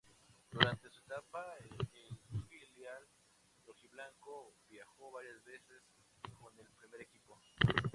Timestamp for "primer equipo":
6.71-7.39